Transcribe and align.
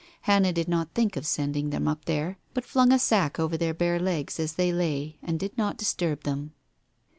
Hannah 0.21 0.51
did 0.51 0.67
not 0.67 0.95
think 0.95 1.15
of 1.15 1.27
sending 1.27 1.69
them 1.69 1.87
up 1.87 2.05
there, 2.05 2.39
but 2.55 2.65
flung 2.65 2.91
a 2.91 2.97
sack 2.97 3.39
over 3.39 3.55
their 3.55 3.71
bare 3.75 3.99
legs 3.99 4.39
as 4.39 4.53
they 4.53 4.73
lay, 4.73 5.19
and 5.21 5.39
did 5.39 5.55
not 5.59 5.77
disturb 5.77 6.23
them. 6.23 6.53